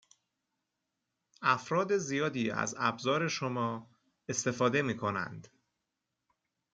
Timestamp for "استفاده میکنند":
4.29-5.47